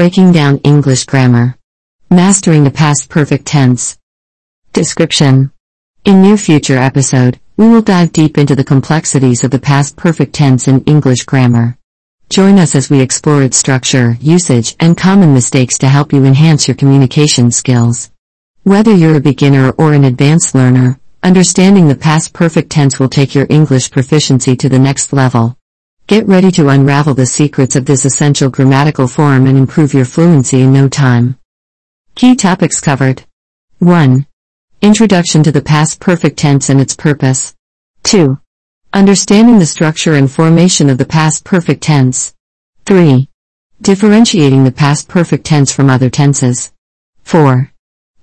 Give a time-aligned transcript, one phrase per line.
[0.00, 1.58] Breaking down English grammar.
[2.08, 3.98] Mastering the past perfect tense.
[4.72, 5.52] Description.
[6.06, 10.32] In near future episode, we will dive deep into the complexities of the past perfect
[10.32, 11.76] tense in English grammar.
[12.30, 16.66] Join us as we explore its structure, usage, and common mistakes to help you enhance
[16.66, 18.10] your communication skills.
[18.62, 23.34] Whether you're a beginner or an advanced learner, understanding the past perfect tense will take
[23.34, 25.58] your English proficiency to the next level.
[26.10, 30.60] Get ready to unravel the secrets of this essential grammatical form and improve your fluency
[30.60, 31.38] in no time.
[32.16, 33.22] Key topics covered.
[33.78, 34.26] 1.
[34.82, 37.54] Introduction to the past perfect tense and its purpose.
[38.02, 38.36] 2.
[38.92, 42.34] Understanding the structure and formation of the past perfect tense.
[42.86, 43.28] 3.
[43.80, 46.72] Differentiating the past perfect tense from other tenses.
[47.22, 47.70] 4.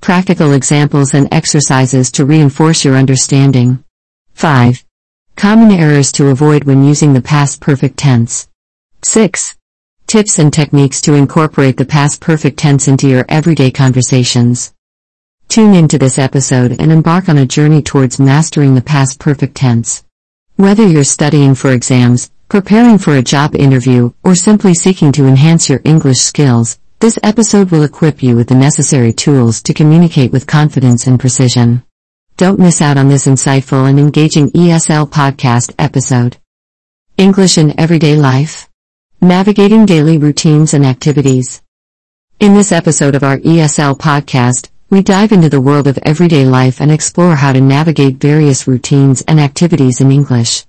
[0.02, 3.82] Practical examples and exercises to reinforce your understanding.
[4.34, 4.84] 5.
[5.38, 8.48] Common errors to avoid when using the past perfect tense.
[9.04, 9.56] 6.
[10.08, 14.74] Tips and techniques to incorporate the past perfect tense into your everyday conversations.
[15.48, 20.04] Tune into this episode and embark on a journey towards mastering the past perfect tense.
[20.56, 25.70] Whether you're studying for exams, preparing for a job interview, or simply seeking to enhance
[25.70, 30.48] your English skills, this episode will equip you with the necessary tools to communicate with
[30.48, 31.84] confidence and precision.
[32.38, 36.38] Don't miss out on this insightful and engaging ESL podcast episode.
[37.18, 38.70] English in Everyday Life
[39.20, 41.64] Navigating Daily Routines and Activities.
[42.40, 46.80] In this episode of our ESL podcast, we dive into the world of everyday life
[46.80, 50.64] and explore how to navigate various routines and activities in English.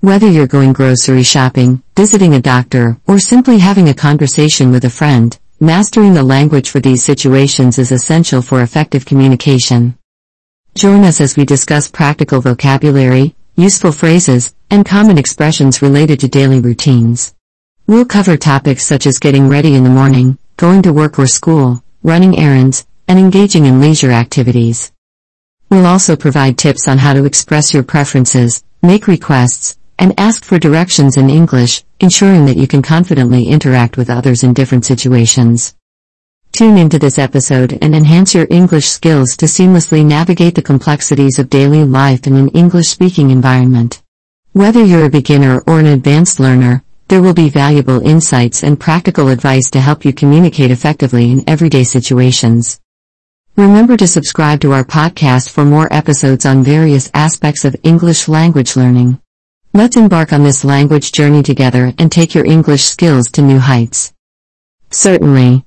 [0.00, 4.88] Whether you're going grocery shopping, visiting a doctor, or simply having a conversation with a
[4.88, 9.98] friend, mastering the language for these situations is essential for effective communication.
[10.76, 16.60] Join us as we discuss practical vocabulary, useful phrases, and common expressions related to daily
[16.60, 17.34] routines.
[17.88, 21.82] We'll cover topics such as getting ready in the morning, going to work or school,
[22.04, 24.92] running errands, and engaging in leisure activities.
[25.70, 30.58] We'll also provide tips on how to express your preferences, make requests, and ask for
[30.58, 35.74] directions in English, ensuring that you can confidently interact with others in different situations.
[36.52, 41.48] Tune into this episode and enhance your English skills to seamlessly navigate the complexities of
[41.48, 44.02] daily life in an English speaking environment.
[44.52, 49.28] Whether you're a beginner or an advanced learner, there will be valuable insights and practical
[49.28, 52.80] advice to help you communicate effectively in everyday situations.
[53.56, 58.76] Remember to subscribe to our podcast for more episodes on various aspects of English language
[58.76, 59.20] learning.
[59.72, 64.12] Let's embark on this language journey together and take your English skills to new heights.
[64.90, 65.64] Certainly.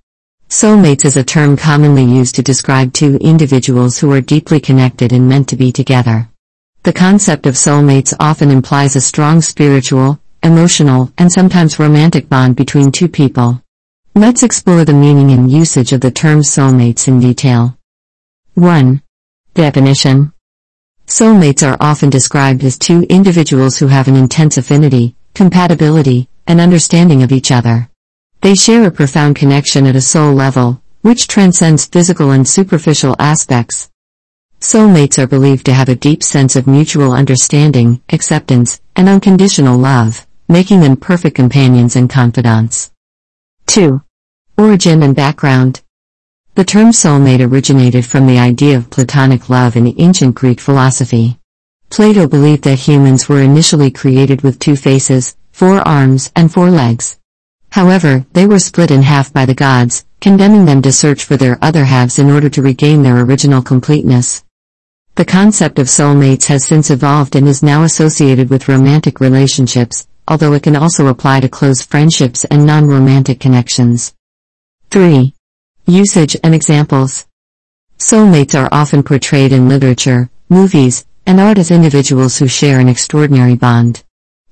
[0.54, 5.28] Soulmates is a term commonly used to describe two individuals who are deeply connected and
[5.28, 6.30] meant to be together.
[6.84, 12.92] The concept of soulmates often implies a strong spiritual, emotional, and sometimes romantic bond between
[12.92, 13.64] two people.
[14.14, 17.76] Let's explore the meaning and usage of the term soulmates in detail.
[18.54, 19.02] 1.
[19.56, 20.34] Definition
[21.08, 27.24] Soulmates are often described as two individuals who have an intense affinity, compatibility, and understanding
[27.24, 27.90] of each other.
[28.44, 33.90] They share a profound connection at a soul level, which transcends physical and superficial aspects.
[34.60, 40.28] Soulmates are believed to have a deep sense of mutual understanding, acceptance, and unconditional love,
[40.50, 42.92] making them perfect companions and confidants.
[43.68, 44.02] 2.
[44.58, 45.82] Origin and background.
[46.56, 51.40] The term soulmate originated from the idea of platonic love in the ancient Greek philosophy.
[51.90, 57.18] Plato believed that humans were initially created with two faces, four arms, and four legs.
[57.74, 61.58] However, they were split in half by the gods, condemning them to search for their
[61.60, 64.44] other halves in order to regain their original completeness.
[65.16, 70.54] The concept of soulmates has since evolved and is now associated with romantic relationships, although
[70.54, 74.14] it can also apply to close friendships and non-romantic connections.
[74.92, 75.34] 3.
[75.88, 77.26] Usage and examples.
[77.98, 83.56] Soulmates are often portrayed in literature, movies, and art as individuals who share an extraordinary
[83.56, 84.04] bond.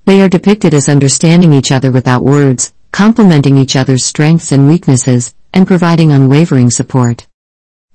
[0.06, 5.34] They are depicted as understanding each other without words, complementing each other's strengths and weaknesses,
[5.52, 7.26] and providing unwavering support.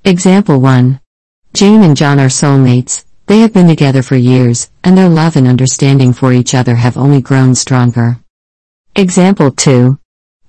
[0.04, 1.00] Example 1.
[1.54, 5.48] Jane and John are soulmates, they have been together for years, and their love and
[5.48, 8.20] understanding for each other have only grown stronger.
[8.96, 10.00] Example 2.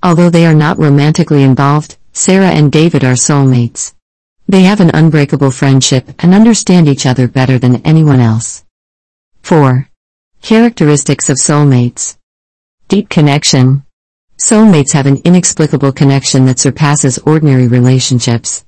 [0.02, 3.94] Although they are not romantically involved, Sarah and David are soulmates.
[4.46, 8.64] They have an unbreakable friendship and understand each other better than anyone else.
[9.42, 9.88] 4.
[10.40, 12.16] Characteristics of soulmates.
[12.86, 13.82] Deep connection.
[14.38, 18.64] Soulmates have an inexplicable connection that surpasses ordinary relationships.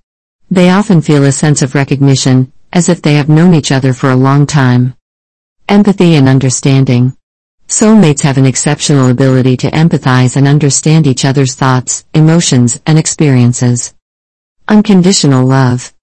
[0.50, 4.10] They often feel a sense of recognition, as if they have known each other for
[4.10, 4.94] a long time.
[5.68, 7.16] Empathy and understanding.
[7.68, 13.94] Soulmates have an exceptional ability to empathize and understand each other's thoughts, emotions, and experiences.
[14.66, 15.94] Unconditional love.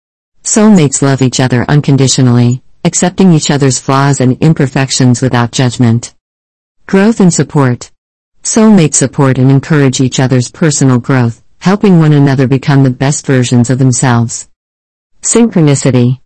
[0.45, 6.15] Soulmates love each other unconditionally, accepting each other's flaws and imperfections without judgment.
[6.85, 7.91] Growth and support.
[8.47, 13.69] Soulmates support and encourage each other's personal growth, helping one another become the best versions
[13.69, 14.47] of themselves.
[15.21, 16.21] Synchronicity.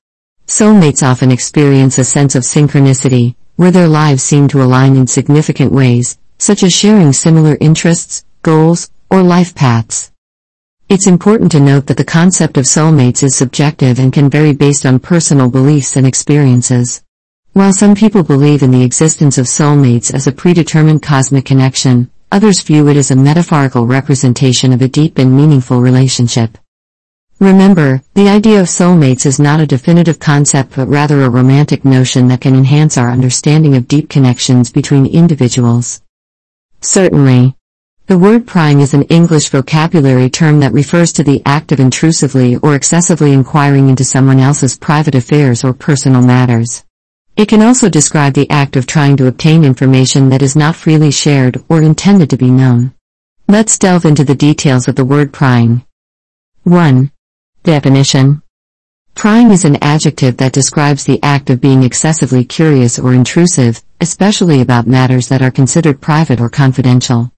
[0.45, 5.71] Soulmates often experience a sense of synchronicity, where their lives seem to align in significant
[5.71, 10.11] ways, such as sharing similar interests, goals, or life paths.
[10.89, 14.85] It's important to note that the concept of soulmates is subjective and can vary based
[14.85, 17.01] on personal beliefs and experiences.
[17.53, 22.61] While some people believe in the existence of soulmates as a predetermined cosmic connection, others
[22.61, 26.57] view it as a metaphorical representation of a deep and meaningful relationship.
[27.39, 32.27] Remember, the idea of soulmates is not a definitive concept but rather a romantic notion
[32.27, 36.01] that can enhance our understanding of deep connections between individuals.
[36.81, 37.55] Certainly.
[38.05, 42.57] The word prying is an English vocabulary term that refers to the act of intrusively
[42.57, 46.83] or excessively inquiring into someone else's private affairs or personal matters.
[47.37, 51.11] It can also describe the act of trying to obtain information that is not freely
[51.11, 52.93] shared or intended to be known.
[53.47, 55.85] Let's delve into the details of the word prying.
[56.63, 57.11] 1.
[57.63, 58.41] Definition
[59.15, 64.61] Prying is an adjective that describes the act of being excessively curious or intrusive, especially
[64.61, 67.31] about matters that are considered private or confidential.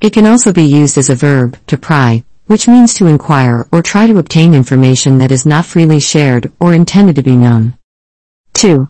[0.00, 3.82] It can also be used as a verb, to pry, which means to inquire or
[3.82, 7.76] try to obtain information that is not freely shared or intended to be known.
[8.54, 8.88] 2.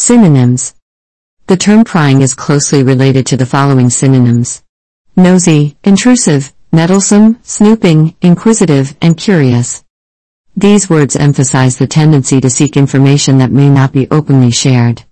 [0.00, 0.74] Synonyms.
[1.46, 4.62] The term prying is closely related to the following synonyms.
[5.14, 9.84] Nosy, intrusive, meddlesome, snooping, inquisitive, and curious.
[10.56, 15.04] These words emphasize the tendency to seek information that may not be openly shared.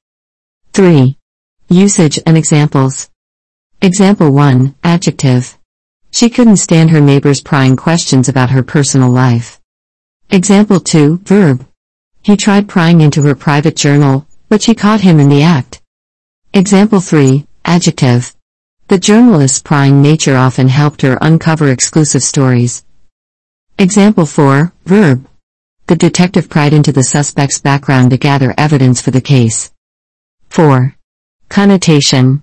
[0.73, 1.19] 3.
[1.69, 3.11] Usage and examples.
[3.83, 5.59] Example 1, adjective.
[6.13, 9.61] She couldn't stand her neighbors prying questions about her personal life.
[10.31, 11.69] Example 2, verb.
[12.23, 15.81] He tried prying into her private journal, but she caught him in the act.
[16.53, 18.35] Example 3, adjective.
[18.89, 22.85] The journalist's prying nature often helped her uncover exclusive stories.
[23.79, 25.29] Example 4, verb.
[25.87, 29.71] The detective pried into the suspect's background to gather evidence for the case.
[30.51, 30.95] 4.
[31.49, 32.43] Connotation.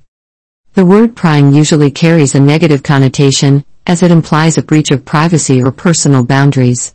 [0.74, 5.62] The word prying usually carries a negative connotation, as it implies a breach of privacy
[5.62, 6.94] or personal boundaries.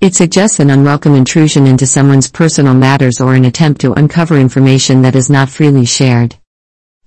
[0.00, 5.02] It suggests an unwelcome intrusion into someone's personal matters or an attempt to uncover information
[5.02, 6.36] that is not freely shared.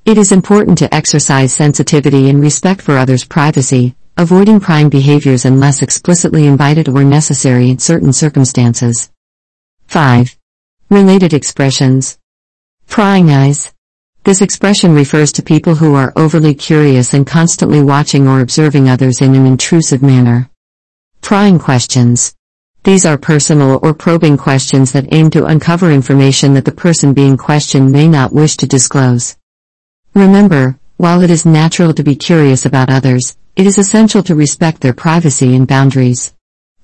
[0.03, 5.81] It is important to exercise sensitivity and respect for others' privacy, avoiding prying behaviors unless
[5.81, 9.09] explicitly invited or necessary in certain circumstances.
[9.88, 10.38] 5.
[10.89, 12.17] Related expressions.
[12.89, 13.71] Prying eyes.
[14.25, 19.21] This expression refers to people who are overly curious and constantly watching or observing others
[19.21, 20.49] in an intrusive manner.
[21.21, 22.35] Prying questions.
[22.83, 27.38] These are personal or probing questions that aim to uncover information that the person being
[27.38, 29.38] questioned may not wish to disclose.
[30.16, 34.81] Remember, while it is natural to be curious about others, it is essential to respect
[34.81, 36.33] their privacy and boundaries.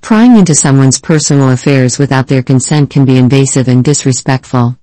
[0.02, 4.78] Prying into someone's personal affairs without their consent can be invasive and disrespectful.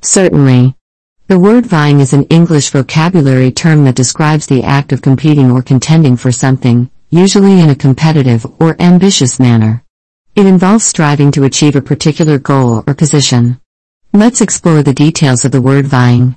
[0.00, 0.74] Certainly.
[1.28, 5.62] The word vying is an English vocabulary term that describes the act of competing or
[5.62, 9.84] contending for something, usually in a competitive or ambitious manner.
[10.34, 13.60] It involves striving to achieve a particular goal or position.
[14.14, 16.36] Let's explore the details of the word vying.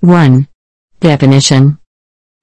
[0.00, 0.46] 1.
[1.00, 1.78] Definition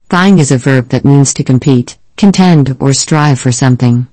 [0.10, 4.08] Vying is a verb that means to compete, contend, or strive for something.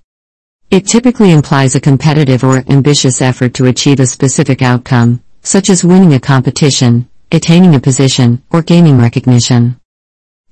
[0.70, 5.82] It typically implies a competitive or ambitious effort to achieve a specific outcome, such as
[5.82, 9.80] winning a competition, attaining a position, or gaining recognition.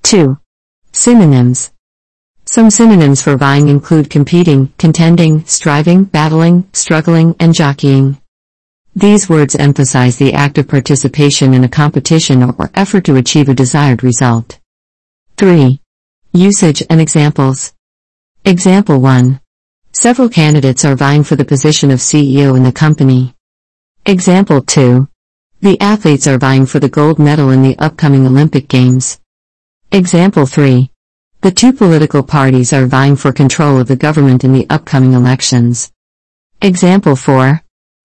[0.05, 0.39] 2.
[0.91, 1.71] Synonyms
[2.51, 8.19] some synonyms for vying include competing, contending, striving, battling, struggling, and jockeying.
[8.97, 14.03] These words emphasize the active participation in a competition or effort to achieve a desired
[14.03, 14.59] result.
[15.37, 15.79] 3.
[16.33, 17.75] Usage and examples.
[18.47, 19.43] Example 1.
[19.93, 23.35] Several candidates are vying for the position of CEO in the company.
[24.07, 25.07] Example 2.
[25.61, 29.21] The athletes are vying for the gold medal in the upcoming Olympic Games.
[29.93, 30.91] Example 3.
[31.41, 35.93] The two political parties are vying for control of the government in the upcoming elections.
[36.61, 37.63] Example 4.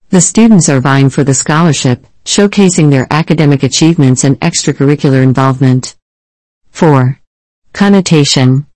[0.09, 5.95] The students are vying for the scholarship, showcasing their academic achievements and extracurricular involvement.
[6.69, 7.19] 4.
[7.73, 8.67] Connotation.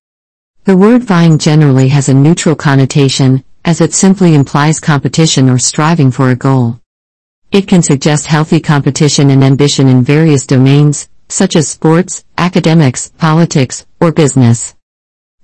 [0.64, 6.10] The word vying generally has a neutral connotation, as it simply implies competition or striving
[6.10, 6.80] for a goal.
[7.52, 13.86] It can suggest healthy competition and ambition in various domains, such as sports, academics, politics,
[14.00, 14.76] or business.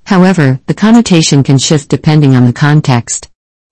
[0.05, 3.29] However, the connotation can shift depending on the context.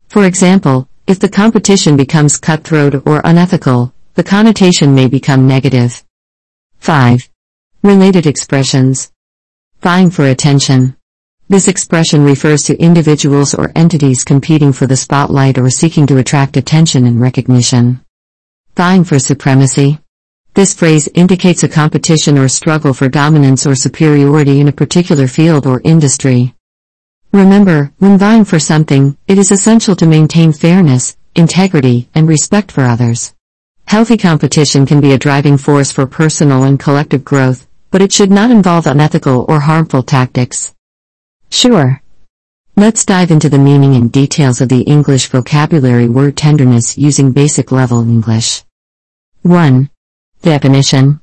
[0.07, 6.03] For example, if the competition becomes cutthroat or unethical, the connotation may become negative.
[6.79, 7.29] 5.
[7.83, 9.11] Related expressions.
[9.81, 10.95] Vying for attention.
[11.49, 16.55] This expression refers to individuals or entities competing for the spotlight or seeking to attract
[16.55, 17.99] attention and recognition.
[18.77, 19.99] Vying for supremacy.
[20.53, 25.65] This phrase indicates a competition or struggle for dominance or superiority in a particular field
[25.65, 26.53] or industry.
[27.31, 32.81] Remember, when vying for something, it is essential to maintain fairness, integrity, and respect for
[32.81, 33.33] others.
[33.85, 38.31] Healthy competition can be a driving force for personal and collective growth, but it should
[38.31, 40.75] not involve unethical or harmful tactics.
[41.49, 42.01] Sure.
[42.75, 47.71] Let's dive into the meaning and details of the English vocabulary word tenderness using basic
[47.71, 48.63] level English.
[49.43, 49.89] 1.
[50.41, 51.21] Definition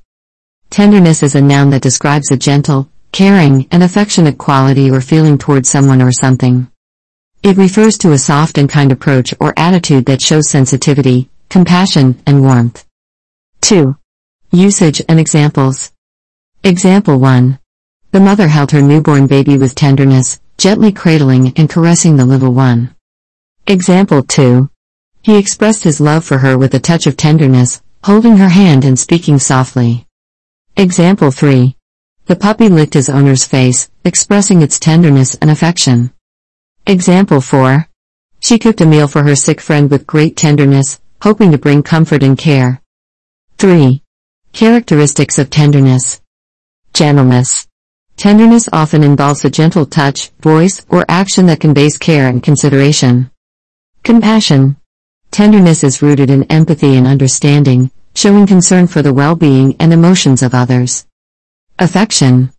[0.70, 5.68] Tenderness is a noun that describes a gentle, caring, and affectionate quality or feeling towards
[5.68, 6.70] someone or something.
[7.42, 12.42] It refers to a soft and kind approach or attitude that shows sensitivity, compassion, and
[12.42, 12.86] warmth.
[13.62, 13.96] 2.
[14.52, 15.90] Usage and examples.
[16.62, 17.58] Example 1.
[18.12, 22.94] The mother held her newborn baby with tenderness, gently cradling and caressing the little one.
[23.66, 24.70] Example 2.
[25.22, 28.98] He expressed his love for her with a touch of tenderness, holding her hand and
[28.98, 30.06] speaking softly.
[30.76, 31.76] Example 3.
[32.26, 36.12] The puppy licked his owner's face, expressing its tenderness and affection.
[36.86, 37.88] Example 4.
[38.40, 42.22] She cooked a meal for her sick friend with great tenderness, hoping to bring comfort
[42.22, 42.80] and care.
[43.58, 44.02] 3.
[44.52, 46.20] Characteristics of tenderness.
[46.94, 47.68] Gentleness.
[48.16, 53.30] Tenderness often involves a gentle touch, voice, or action that conveys care and consideration.
[54.02, 54.77] Compassion.
[55.30, 60.54] Tenderness is rooted in empathy and understanding, showing concern for the well-being and emotions of
[60.54, 61.06] others.
[61.78, 62.50] Affection.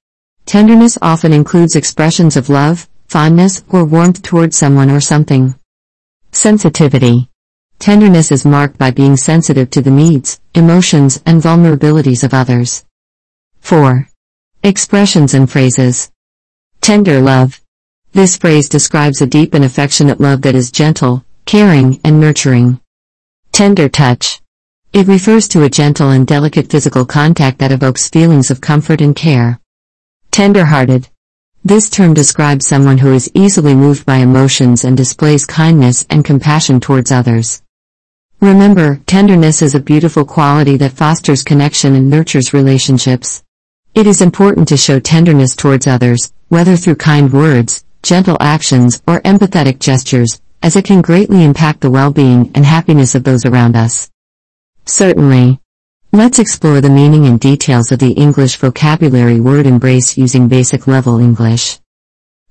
[0.46, 5.56] Tenderness often includes expressions of love, fondness, or warmth towards someone or something.
[6.32, 7.30] Sensitivity.
[7.80, 12.86] Tenderness is marked by being sensitive to the needs, emotions, and vulnerabilities of others.
[13.62, 14.08] 4.
[14.64, 16.12] Expressions and phrases.
[16.82, 17.60] Tender love.
[18.14, 22.80] This phrase describes a deep and affectionate love that is gentle, caring, and nurturing.
[23.52, 24.40] Tender touch.
[24.94, 29.16] It refers to a gentle and delicate physical contact that evokes feelings of comfort and
[29.16, 29.60] care.
[30.30, 31.10] Tender-hearted.
[31.66, 36.80] This term describes someone who is easily moved by emotions and displays kindness and compassion
[36.80, 37.64] towards others.
[38.42, 43.44] Remember, tenderness is a beautiful quality that fosters connection and nurtures relationships.
[43.96, 49.20] It is important to show tenderness towards others, whether through kind words, gentle actions, or
[49.22, 54.10] empathetic gestures, as it can greatly impact the well-being and happiness of those around us.
[54.86, 55.60] Certainly.
[56.12, 61.20] Let's explore the meaning and details of the English vocabulary word embrace using basic level
[61.20, 61.80] English.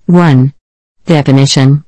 [0.06, 0.54] 1.
[1.06, 1.84] Definition.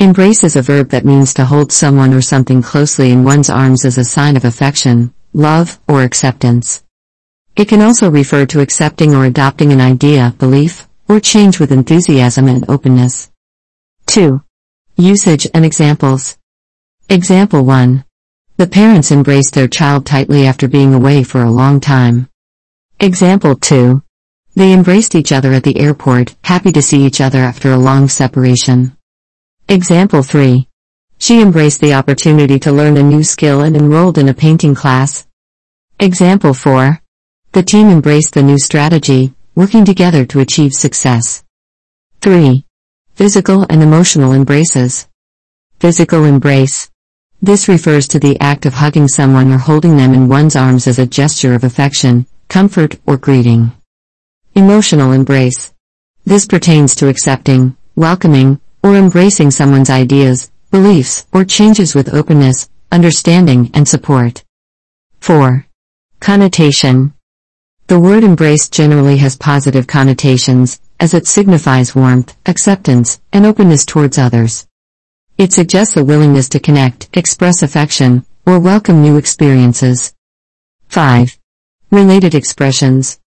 [0.00, 3.84] Embrace is a verb that means to hold someone or something closely in one's arms
[3.84, 6.84] as a sign of affection, love, or acceptance.
[7.56, 12.48] It can also refer to accepting or adopting an idea, belief, or change with enthusiasm
[12.48, 13.30] and openness.
[14.06, 14.40] 2.
[15.00, 16.36] Usage and examples.
[17.08, 18.04] Example 1.
[18.56, 22.28] The parents embraced their child tightly after being away for a long time.
[22.98, 24.02] Example 2.
[24.56, 28.08] They embraced each other at the airport, happy to see each other after a long
[28.08, 28.96] separation.
[29.68, 30.66] Example 3.
[31.18, 35.28] She embraced the opportunity to learn a new skill and enrolled in a painting class.
[36.00, 37.00] Example 4.
[37.52, 41.44] The team embraced the new strategy, working together to achieve success.
[42.20, 42.64] 3.
[43.18, 45.08] Physical and emotional embraces.
[45.80, 46.88] Physical embrace.
[47.42, 51.00] This refers to the act of hugging someone or holding them in one's arms as
[51.00, 53.72] a gesture of affection, comfort, or greeting.
[54.54, 55.74] Emotional embrace.
[56.26, 63.72] This pertains to accepting, welcoming, or embracing someone's ideas, beliefs, or changes with openness, understanding,
[63.74, 64.44] and support.
[65.22, 65.66] 4.
[66.20, 67.14] Connotation.
[67.88, 74.18] The word embrace generally has positive connotations, as it signifies warmth, acceptance, and openness towards
[74.18, 74.66] others.
[75.36, 80.14] It suggests a willingness to connect, express affection, or welcome new experiences.
[80.88, 81.38] 5.
[81.90, 83.20] Related expressions.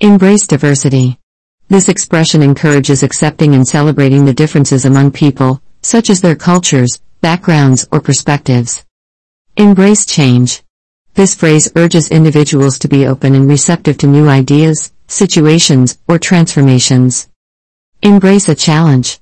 [0.00, 1.18] Embrace diversity.
[1.68, 7.88] This expression encourages accepting and celebrating the differences among people, such as their cultures, backgrounds,
[7.90, 8.84] or perspectives.
[9.56, 10.62] Embrace change.
[11.14, 17.28] This phrase urges individuals to be open and receptive to new ideas, situations, or transformations.
[18.02, 19.18] Embrace a challenge.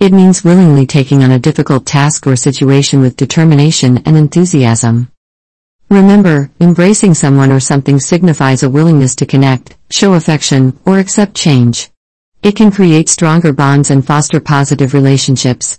[0.00, 5.12] It means willingly taking on a difficult task or situation with determination and enthusiasm.
[5.88, 11.90] Remember, embracing someone or something signifies a willingness to connect, show affection, or accept change.
[12.42, 15.78] It can create stronger bonds and foster positive relationships.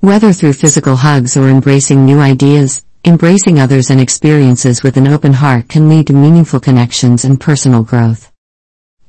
[0.00, 5.32] Whether through physical hugs or embracing new ideas, embracing others and experiences with an open
[5.32, 8.30] heart can lead to meaningful connections and personal growth.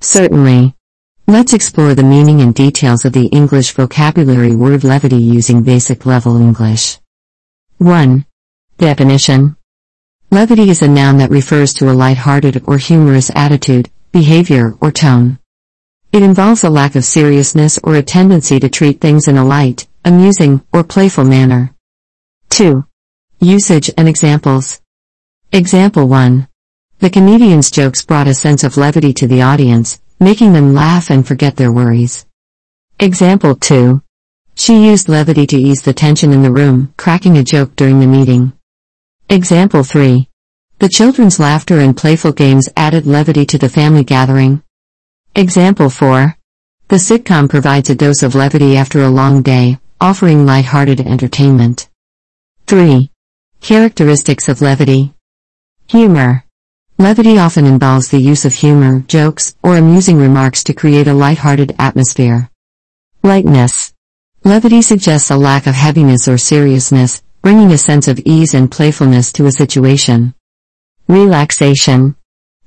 [0.02, 0.76] Certainly.
[1.28, 6.38] Let's explore the meaning and details of the English vocabulary word levity using basic level
[6.38, 7.00] English.
[7.78, 8.26] 1.
[8.78, 9.56] Definition
[10.32, 15.38] Levity is a noun that refers to a light-hearted or humorous attitude, behavior, or tone.
[16.12, 19.88] It involves a lack of seriousness or a tendency to treat things in a light,
[20.06, 21.76] amusing, or playful manner.
[22.50, 22.86] 2.
[23.40, 24.82] Usage and examples.
[25.52, 26.49] Example 1.
[27.00, 31.26] The comedian's jokes brought a sense of levity to the audience, making them laugh and
[31.26, 32.26] forget their worries.
[33.00, 34.02] Example 2.
[34.56, 38.08] She used levity to ease the tension in the room, cracking a joke during the
[38.08, 38.52] meeting.
[39.30, 40.28] Example 3.
[40.80, 44.62] The children's laughter and playful games added levity to the family gathering.
[45.36, 46.36] Example 4.
[46.90, 51.88] The sitcom provides a dose of levity after a long day, offering light-hearted entertainment.
[52.68, 53.10] 3.
[53.62, 55.14] Characteristics of levity.
[55.88, 56.44] Humor.
[57.02, 61.74] Levity often involves the use of humor, jokes, or amusing remarks to create a light-hearted
[61.80, 62.50] atmosphere.
[63.24, 63.94] Lightness.
[64.44, 69.32] Levity suggests a lack of heaviness or seriousness, bringing a sense of ease and playfulness
[69.32, 70.34] to a situation.
[71.08, 72.18] Relaxation.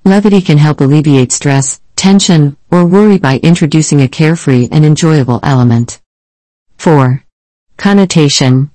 [0.03, 6.01] Levity can help alleviate stress, tension, or worry by introducing a carefree and enjoyable element.
[6.79, 7.23] 4.
[7.77, 8.71] Connotation.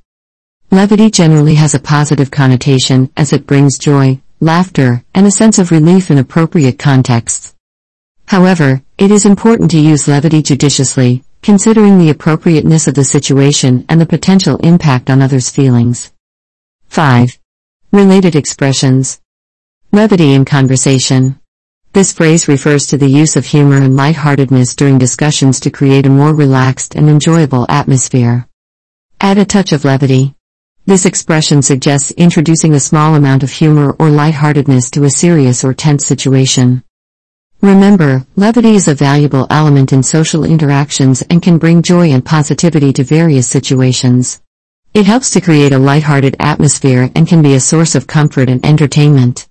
[0.69, 5.71] Levity generally has a positive connotation as it brings joy, laughter, and a sense of
[5.71, 7.55] relief in appropriate contexts.
[8.27, 13.99] However, it is important to use levity judiciously, considering the appropriateness of the situation and
[13.99, 16.11] the potential impact on others' feelings.
[16.89, 17.39] 5.
[17.91, 19.19] Related expressions.
[19.91, 21.39] Levity in conversation.
[21.93, 26.09] This phrase refers to the use of humor and lightheartedness during discussions to create a
[26.09, 28.47] more relaxed and enjoyable atmosphere.
[29.19, 30.36] Add a touch of levity.
[30.87, 35.73] This expression suggests introducing a small amount of humor or lightheartedness to a serious or
[35.73, 36.81] tense situation.
[37.59, 42.93] Remember, levity is a valuable element in social interactions and can bring joy and positivity
[42.93, 44.41] to various situations.
[44.93, 48.65] It helps to create a lighthearted atmosphere and can be a source of comfort and
[48.65, 49.45] entertainment.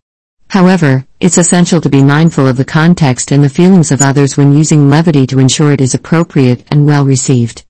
[0.48, 4.56] However, it's essential to be mindful of the context and the feelings of others when
[4.56, 7.66] using levity to ensure it is appropriate and well received.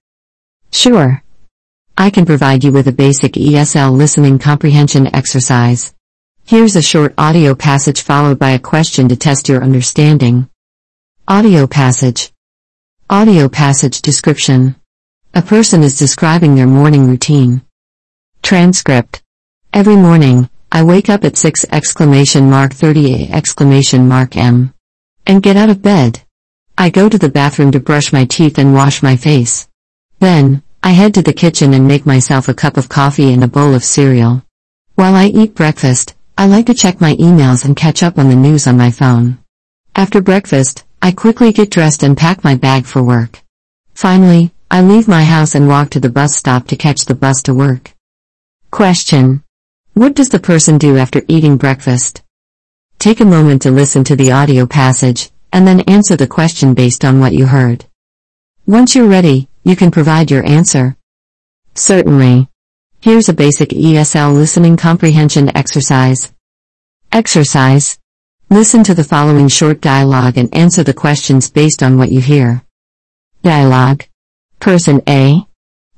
[0.70, 1.20] Sure.
[1.98, 5.94] I can provide you with a basic ESL listening comprehension exercise.
[6.44, 10.50] Here's a short audio passage followed by a question to test your understanding.
[11.26, 12.32] Audio passage.
[13.08, 14.76] Audio passage description.
[15.32, 17.62] A person is describing their morning routine.
[18.42, 19.22] Transcript.
[19.72, 24.74] Every morning, I wake up at 6 exclamation mark 30 exclamation mark M.
[25.26, 26.20] And get out of bed.
[26.76, 29.66] I go to the bathroom to brush my teeth and wash my face.
[30.20, 33.48] Then, I head to the kitchen and make myself a cup of coffee and a
[33.48, 34.42] bowl of cereal.
[34.94, 38.36] While I eat breakfast, I like to check my emails and catch up on the
[38.36, 39.38] news on my phone.
[39.94, 43.42] After breakfast, I quickly get dressed and pack my bag for work.
[43.94, 47.42] Finally, I leave my house and walk to the bus stop to catch the bus
[47.42, 47.92] to work.
[48.70, 49.42] Question.
[49.94, 52.22] What does the person do after eating breakfast?
[52.98, 57.04] Take a moment to listen to the audio passage, and then answer the question based
[57.04, 57.86] on what you heard.
[58.66, 60.96] Once you're ready, you can provide your answer.
[61.74, 62.48] Certainly.
[63.00, 66.32] Here's a basic ESL listening comprehension exercise.
[67.10, 67.98] Exercise.
[68.48, 72.62] Listen to the following short dialogue and answer the questions based on what you hear.
[73.42, 74.04] Dialogue.
[74.60, 75.44] Person A.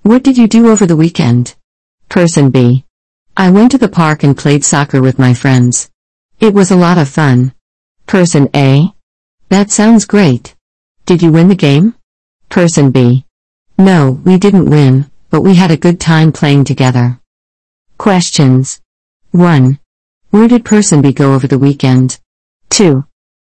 [0.00, 1.54] What did you do over the weekend?
[2.08, 2.86] Person B.
[3.36, 5.90] I went to the park and played soccer with my friends.
[6.40, 7.52] It was a lot of fun.
[8.06, 8.94] Person A.
[9.50, 10.56] That sounds great.
[11.04, 11.94] Did you win the game?
[12.48, 13.26] Person B.
[13.80, 17.20] No, we didn't win, but we had a good time playing together.
[17.96, 18.80] Questions
[19.30, 19.78] 1.
[20.30, 22.18] Where did person B go over the weekend?
[22.70, 23.04] 2.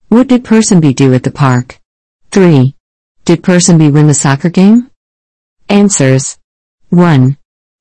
[0.10, 1.80] What did person B do at the park?
[2.30, 2.76] 3.
[3.26, 4.92] Did person B win the soccer game?
[5.68, 6.38] Answers
[6.90, 7.36] 1.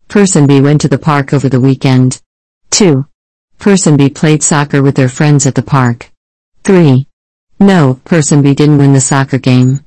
[0.09, 2.23] Person B went to the park over the weekend.
[2.71, 3.07] 2.
[3.59, 6.11] Person B played soccer with their friends at the park.
[6.65, 7.07] 3.
[7.61, 9.85] No, person B didn't win the soccer game.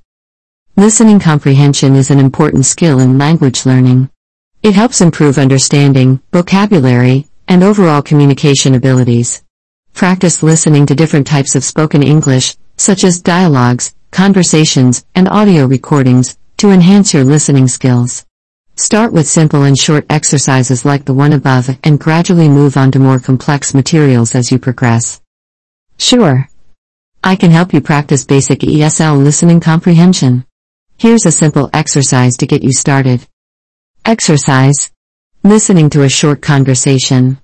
[0.78, 4.10] Listening comprehension is an important skill in language learning.
[4.64, 9.44] It helps improve understanding, vocabulary, and overall communication abilities.
[9.94, 16.38] Practice listening to different types of spoken English, such as dialogues, conversations, and audio recordings,
[16.58, 18.26] to enhance your listening skills.
[18.78, 23.00] Start with simple and short exercises like the one above and gradually move on to
[23.00, 25.22] more complex materials as you progress.
[25.98, 26.48] Sure.
[27.22, 30.46] I can help you practice basic ESL listening comprehension.
[31.02, 33.28] Here's a simple exercise to get you started.
[34.06, 34.92] Exercise.
[35.42, 37.40] Listening to a short conversation.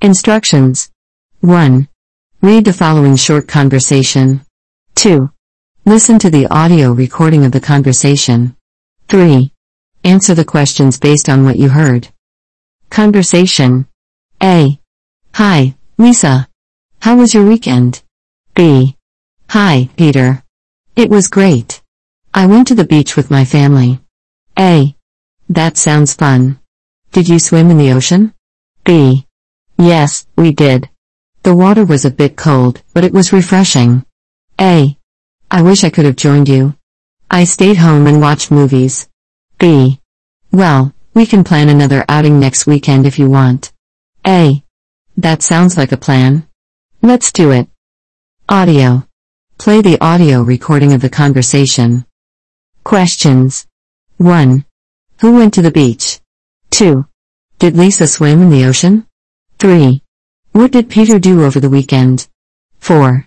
[0.00, 0.90] Instructions.
[1.42, 1.86] 1.
[2.40, 4.44] Read the following short conversation.
[4.96, 5.30] 2.
[5.84, 8.56] Listen to the audio recording of the conversation.
[9.06, 9.52] 3.
[10.02, 12.08] Answer the questions based on what you heard.
[12.90, 13.86] Conversation.
[14.42, 14.80] A.
[15.34, 16.48] Hi, Lisa.
[17.00, 18.02] How was your weekend?
[18.56, 18.96] B.
[19.50, 20.42] Hi, Peter.
[20.96, 21.81] It was great.
[22.34, 24.00] I went to the beach with my family.
[24.58, 24.96] A.
[25.50, 26.58] That sounds fun.
[27.12, 28.32] Did you swim in the ocean?
[28.84, 29.26] B.
[29.76, 30.88] Yes, we did.
[31.42, 34.06] The water was a bit cold, but it was refreshing.
[34.58, 34.96] A.
[35.50, 36.74] I wish I could have joined you.
[37.30, 39.08] I stayed home and watched movies.
[39.58, 40.00] B.
[40.50, 43.72] Well, we can plan another outing next weekend if you want.
[44.26, 44.64] A.
[45.18, 46.48] That sounds like a plan.
[47.02, 47.68] Let's do it.
[48.48, 49.06] Audio.
[49.58, 52.06] Play the audio recording of the conversation.
[52.84, 53.66] Questions.
[54.16, 54.64] 1.
[55.20, 56.20] Who went to the beach?
[56.70, 57.06] 2.
[57.58, 59.06] Did Lisa swim in the ocean?
[59.60, 60.02] 3.
[60.50, 62.28] What did Peter do over the weekend?
[62.80, 63.26] 4.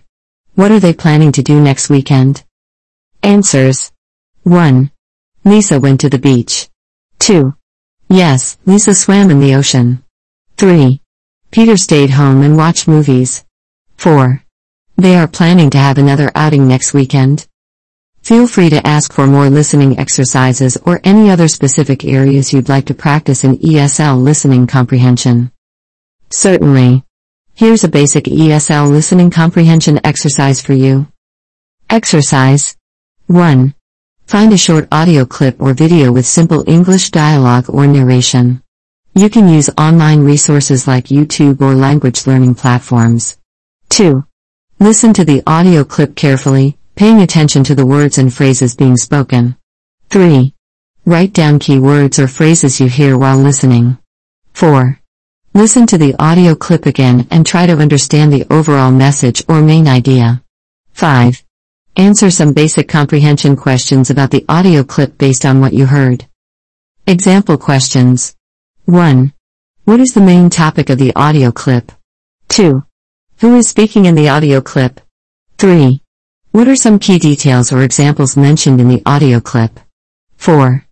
[0.54, 2.44] What are they planning to do next weekend?
[3.22, 3.92] Answers.
[4.42, 4.90] 1.
[5.44, 6.68] Lisa went to the beach.
[7.20, 7.54] 2.
[8.08, 10.04] Yes, Lisa swam in the ocean.
[10.58, 11.00] 3.
[11.50, 13.44] Peter stayed home and watched movies.
[13.96, 14.42] 4.
[14.96, 17.48] They are planning to have another outing next weekend.
[18.26, 22.86] Feel free to ask for more listening exercises or any other specific areas you'd like
[22.86, 25.52] to practice in ESL listening comprehension.
[26.30, 27.04] Certainly.
[27.54, 31.06] Here's a basic ESL listening comprehension exercise for you.
[31.88, 32.76] Exercise
[33.28, 33.72] 1.
[34.26, 38.60] Find a short audio clip or video with simple English dialogue or narration.
[39.14, 43.38] You can use online resources like YouTube or language learning platforms.
[43.90, 44.24] 2.
[44.80, 49.54] Listen to the audio clip carefully, paying attention to the words and phrases being spoken.
[50.08, 50.54] 3.
[51.04, 53.98] Write down key words or phrases you hear while listening.
[54.54, 54.98] 4.
[55.52, 59.86] Listen to the audio clip again and try to understand the overall message or main
[59.86, 60.42] idea.
[60.94, 61.44] 5.
[61.96, 66.26] Answer some basic comprehension questions about the audio clip based on what you heard.
[67.06, 68.34] Example questions.
[68.86, 69.34] 1.
[69.84, 71.92] What is the main topic of the audio clip?
[72.48, 72.82] 2.
[73.40, 75.00] Who is speaking in the audio clip?
[75.58, 76.00] 3.
[76.56, 79.78] What are some key details or examples mentioned in the audio clip?
[80.38, 80.86] 4.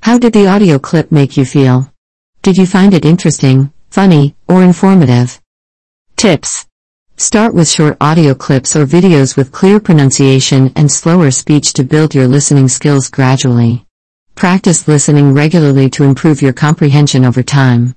[0.00, 1.92] How did the audio clip make you feel?
[2.42, 5.40] Did you find it interesting, funny, or informative?
[6.14, 6.66] Tips
[7.16, 12.14] Start with short audio clips or videos with clear pronunciation and slower speech to build
[12.14, 13.84] your listening skills gradually.
[14.36, 17.96] Practice listening regularly to improve your comprehension over time.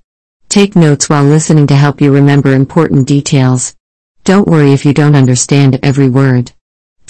[0.50, 3.76] Take notes while listening to help you remember important details.
[4.24, 6.52] Don't worry if you don't understand every word.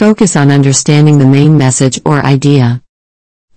[0.01, 2.81] Focus on understanding the main message or idea.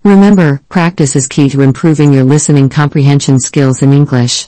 [0.03, 4.47] Remember, practice is key to improving your listening comprehension skills in English.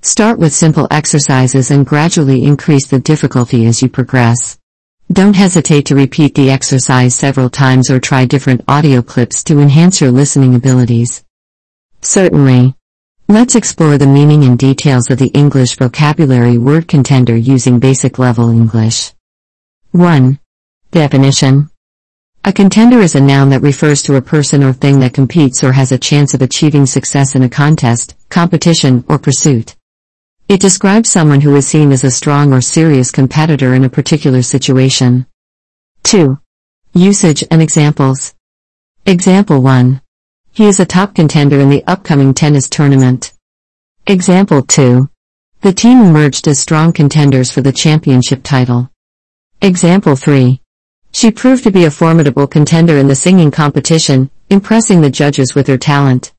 [0.00, 4.58] Start with simple exercises and gradually increase the difficulty as you progress.
[5.12, 10.00] Don't hesitate to repeat the exercise several times or try different audio clips to enhance
[10.00, 11.22] your listening abilities.
[12.00, 12.74] Certainly.
[13.28, 18.50] Let's explore the meaning and details of the English vocabulary word contender using basic level
[18.50, 19.12] English.
[19.92, 20.40] 1.
[20.96, 21.68] Definition.
[22.44, 25.72] A contender is a noun that refers to a person or thing that competes or
[25.72, 29.76] has a chance of achieving success in a contest, competition, or pursuit.
[30.48, 34.40] It describes someone who is seen as a strong or serious competitor in a particular
[34.40, 35.26] situation.
[36.04, 36.38] 2.
[36.94, 38.34] Usage and examples.
[39.04, 40.00] Example 1.
[40.52, 43.34] He is a top contender in the upcoming tennis tournament.
[44.06, 45.10] Example 2.
[45.60, 48.88] The team emerged as strong contenders for the championship title.
[49.60, 50.62] Example 3.
[51.18, 55.66] She proved to be a formidable contender in the singing competition, impressing the judges with
[55.66, 56.34] her talent.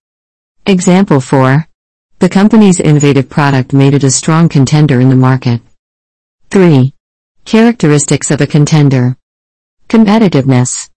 [0.68, 1.68] Example 4.
[2.20, 5.62] The company's innovative product made it a strong contender in the market.
[6.52, 6.94] 3.
[7.44, 9.18] Characteristics of a contender.
[9.90, 10.92] Competitiveness.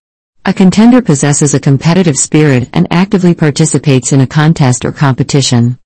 [0.45, 5.79] A contender possesses a competitive spirit and actively participates in a contest or competition.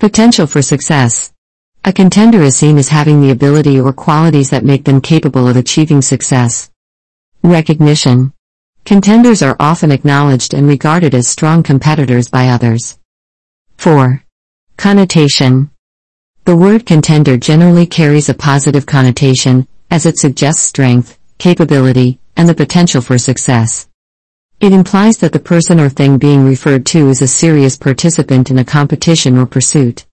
[0.00, 1.32] Potential for success.
[1.84, 5.56] A contender is seen as having the ability or qualities that make them capable of
[5.56, 6.68] achieving success.
[7.42, 8.34] Recognition.
[8.84, 12.98] Contenders are often acknowledged and regarded as strong competitors by others.
[13.78, 14.22] 4.
[14.76, 15.70] Connotation
[16.44, 22.54] The word contender generally carries a positive connotation, as it suggests strength, capability, and the
[22.54, 23.88] potential for success.
[24.60, 28.58] It implies that the person or thing being referred to is a serious participant in
[28.58, 30.04] a competition or pursuit.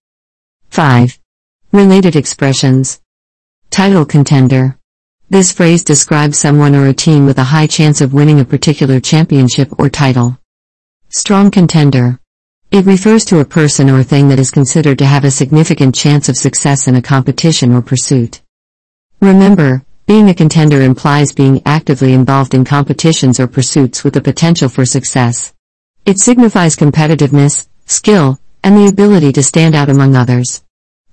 [0.70, 1.20] 5.
[1.74, 3.02] Related expressions.
[3.70, 4.78] Title contender.
[5.30, 9.02] This phrase describes someone or a team with a high chance of winning a particular
[9.02, 10.40] championship or title.
[11.10, 12.18] Strong contender.
[12.72, 16.30] It refers to a person or thing that is considered to have a significant chance
[16.30, 18.42] of success in a competition or pursuit.
[19.20, 24.70] Remember, being a contender implies being actively involved in competitions or pursuits with the potential
[24.70, 25.54] for success.
[26.06, 30.64] It signifies competitiveness, skill, and the ability to stand out among others.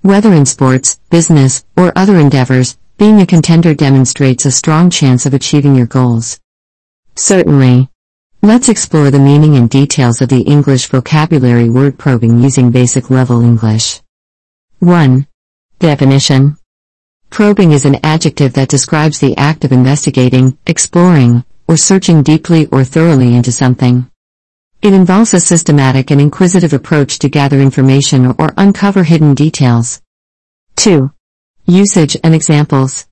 [0.02, 5.34] Whether in sports, business, or other endeavors, being a contender demonstrates a strong chance of
[5.34, 6.38] achieving your goals.
[7.16, 7.88] Certainly.
[8.40, 13.40] Let's explore the meaning and details of the English vocabulary word probing using basic level
[13.40, 14.00] English.
[14.78, 15.26] 1.
[15.80, 16.56] Definition
[17.30, 22.84] Probing is an adjective that describes the act of investigating, exploring, or searching deeply or
[22.84, 24.08] thoroughly into something.
[24.82, 30.00] It involves a systematic and inquisitive approach to gather information or uncover hidden details.
[30.76, 31.10] 2.
[31.66, 33.06] Usage and examples.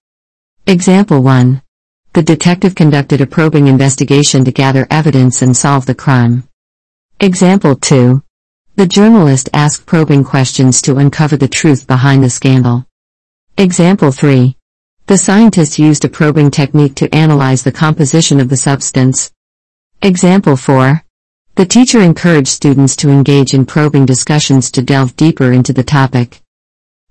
[0.66, 1.62] Example 1.
[2.12, 6.46] The detective conducted a probing investigation to gather evidence and solve the crime.
[7.18, 8.22] Example 2.
[8.76, 12.84] The journalist asked probing questions to uncover the truth behind the scandal.
[13.56, 14.54] Example 3.
[15.06, 19.32] The scientist used a probing technique to analyze the composition of the substance.
[20.02, 21.02] Example 4.
[21.54, 26.42] The teacher encouraged students to engage in probing discussions to delve deeper into the topic.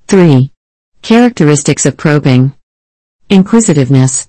[0.07, 0.51] 3.
[1.01, 2.53] Characteristics of probing.
[3.27, 4.27] Inquisitiveness.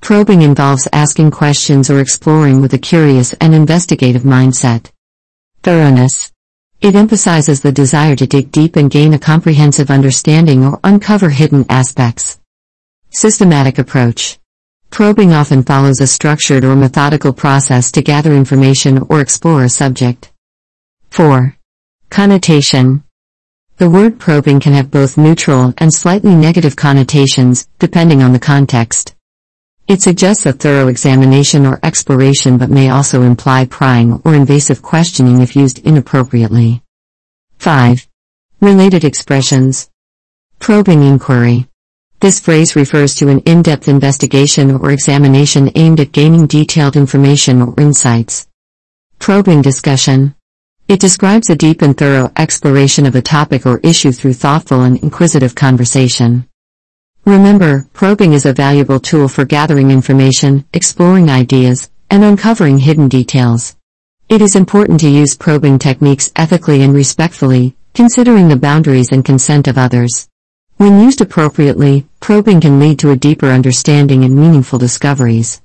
[0.00, 4.92] Probing involves asking questions or exploring with a curious and investigative mindset.
[5.64, 6.30] Thoroughness.
[6.80, 11.66] It emphasizes the desire to dig deep and gain a comprehensive understanding or uncover hidden
[11.68, 12.38] aspects.
[13.10, 14.38] Systematic approach.
[14.90, 20.32] Probing often follows a structured or methodical process to gather information or explore a subject.
[21.10, 21.56] 4.
[22.10, 23.02] Connotation.
[23.82, 29.16] The word probing can have both neutral and slightly negative connotations, depending on the context.
[29.88, 35.42] It suggests a thorough examination or exploration but may also imply prying or invasive questioning
[35.42, 36.80] if used inappropriately.
[37.58, 38.06] 5.
[38.60, 39.90] Related expressions.
[40.60, 41.66] Probing inquiry.
[42.20, 47.74] This phrase refers to an in-depth investigation or examination aimed at gaining detailed information or
[47.80, 48.46] insights.
[49.18, 50.36] Probing discussion.
[50.88, 55.02] It describes a deep and thorough exploration of a topic or issue through thoughtful and
[55.02, 56.48] inquisitive conversation.
[57.24, 63.76] Remember, probing is a valuable tool for gathering information, exploring ideas, and uncovering hidden details.
[64.28, 69.68] It is important to use probing techniques ethically and respectfully, considering the boundaries and consent
[69.68, 70.28] of others.
[70.78, 75.62] When used appropriately, probing can lead to a deeper understanding and meaningful discoveries.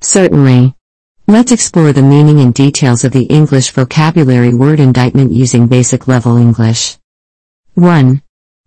[0.00, 0.74] Certainly.
[1.32, 6.36] Let's explore the meaning and details of the English vocabulary word indictment using basic level
[6.36, 6.98] English.
[7.72, 8.20] 1.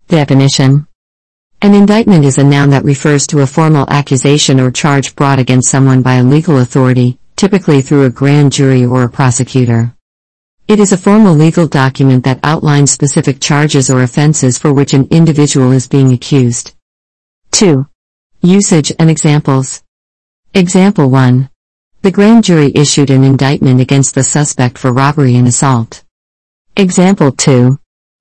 [0.08, 0.88] Definition
[1.62, 5.70] an indictment is a noun that refers to a formal accusation or charge brought against
[5.70, 9.94] someone by a legal authority, typically through a grand jury or a prosecutor.
[10.66, 15.06] It is a formal legal document that outlines specific charges or offenses for which an
[15.12, 16.74] individual is being accused.
[17.52, 17.86] 2.
[18.42, 19.84] Usage and examples.
[20.52, 21.48] Example 1.
[22.06, 26.04] The grand jury issued an indictment against the suspect for robbery and assault.
[26.76, 27.80] Example 2.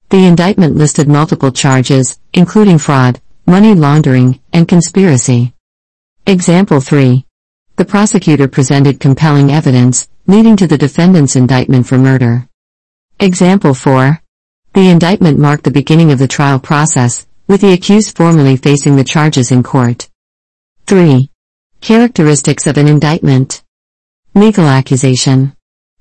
[0.10, 5.54] The indictment listed multiple charges, including fraud, money laundering, and conspiracy.
[6.26, 7.28] Example 3.
[7.76, 12.50] The prosecutor presented compelling evidence, leading to the defendant's indictment for murder.
[13.20, 14.20] Example 4.
[14.74, 19.04] The indictment marked the beginning of the trial process, with the accused formally facing the
[19.04, 20.10] charges in court.
[20.88, 21.30] 3.
[21.82, 23.62] Characteristics of an indictment.
[24.38, 25.56] Legal accusation.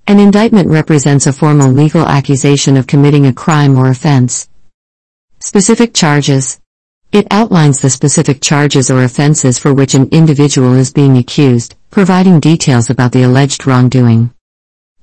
[0.09, 4.49] An indictment represents a formal legal accusation of committing a crime or offense.
[5.39, 6.59] Specific charges.
[7.13, 12.41] It outlines the specific charges or offenses for which an individual is being accused, providing
[12.41, 14.35] details about the alleged wrongdoing.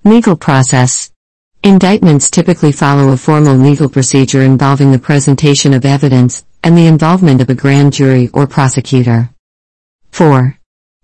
[0.04, 1.10] Legal process.
[1.64, 7.40] Indictments typically follow a formal legal procedure involving the presentation of evidence and the involvement
[7.40, 9.30] of a grand jury or prosecutor.
[10.12, 10.58] 4.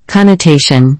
[0.08, 1.00] Connotation.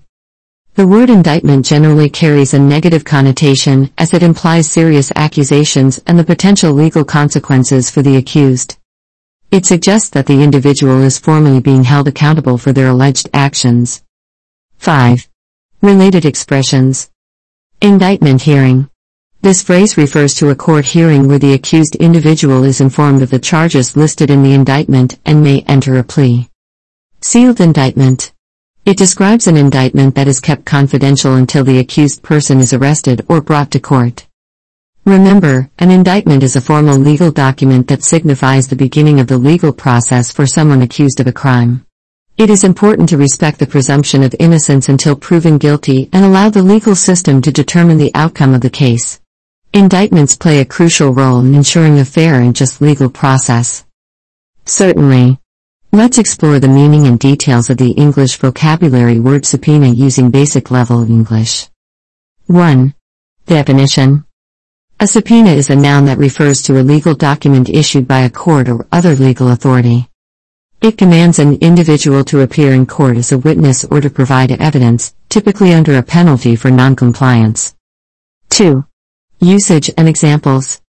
[0.78, 6.24] The word indictment generally carries a negative connotation as it implies serious accusations and the
[6.24, 8.78] potential legal consequences for the accused.
[9.50, 14.04] It suggests that the individual is formally being held accountable for their alleged actions.
[14.78, 15.28] 5.
[15.82, 17.10] Related expressions.
[17.82, 18.88] Indictment hearing.
[19.42, 23.40] This phrase refers to a court hearing where the accused individual is informed of the
[23.40, 26.52] charges listed in the indictment and may enter a plea.
[27.22, 28.32] Sealed indictment.
[28.88, 33.42] It describes an indictment that is kept confidential until the accused person is arrested or
[33.42, 34.26] brought to court.
[35.04, 39.74] Remember, an indictment is a formal legal document that signifies the beginning of the legal
[39.74, 41.86] process for someone accused of a crime.
[42.38, 46.64] It is important to respect the presumption of innocence until proven guilty and allow the
[46.64, 49.20] legal system to determine the outcome of the case.
[49.74, 53.86] Indictments play a crucial role in ensuring a fair and just legal process.
[54.64, 55.42] Certainly.
[55.94, 61.02] Let's explore the meaning and details of the English vocabulary word subpoena using basic level
[61.04, 61.70] English.
[62.48, 62.94] 1.
[63.46, 64.26] Definition
[65.00, 68.68] A subpoena is a noun that refers to a legal document issued by a court
[68.68, 70.10] or other legal authority.
[70.82, 75.16] It commands an individual to appear in court as a witness or to provide evidence,
[75.30, 77.76] typically under a penalty for noncompliance.
[78.50, 78.86] 2.
[79.40, 80.82] Usage and examples.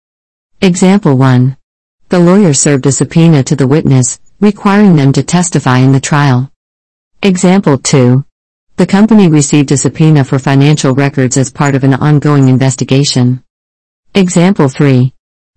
[0.63, 1.59] Example 1.
[2.09, 6.51] The lawyer served a subpoena to the witness, requiring them to testify in the trial.
[7.23, 8.25] Example 2.
[8.77, 13.43] The company received a subpoena for financial records as part of an ongoing investigation.
[14.15, 15.15] Example 3.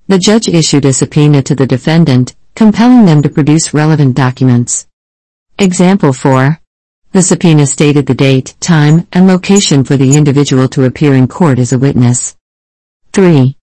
[0.07, 4.87] The judge issued a subpoena to the defendant, compelling them to produce relevant documents.
[5.57, 6.59] Example 4.
[7.11, 11.59] The subpoena stated the date, time, and location for the individual to appear in court
[11.59, 12.37] as a witness.
[13.11, 13.57] 3.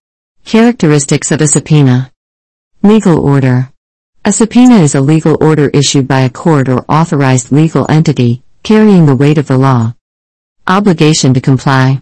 [0.45, 2.11] Characteristics of a subpoena.
[2.83, 3.71] Legal order.
[4.27, 9.05] A subpoena is a legal order issued by a court or authorized legal entity, carrying
[9.05, 9.93] the weight of the law.
[10.67, 12.01] Obligation to comply.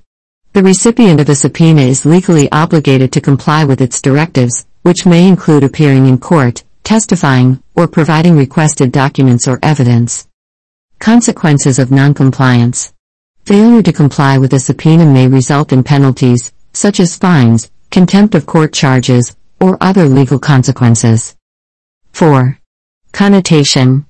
[0.54, 5.28] The recipient of a subpoena is legally obligated to comply with its directives, which may
[5.28, 10.28] include appearing in court, testifying, or providing requested documents or evidence.
[10.98, 12.92] Consequences of noncompliance.
[13.46, 18.48] Failure to comply with a subpoena may result in penalties, such as fines, contempt of
[18.48, 21.35] court charges, or other legal consequences.
[22.16, 22.58] 4.
[23.12, 24.06] Connotation.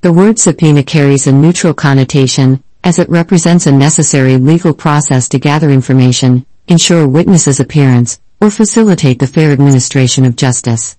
[0.00, 5.38] The word subpoena carries a neutral connotation, as it represents a necessary legal process to
[5.38, 10.96] gather information, ensure witnesses' appearance, or facilitate the fair administration of justice.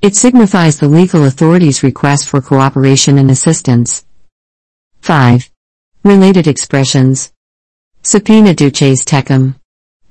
[0.00, 4.06] It signifies the legal authority's request for cooperation and assistance.
[5.02, 5.50] 5.
[6.02, 7.30] Related expressions.
[8.00, 9.56] Subpoena duces tecum.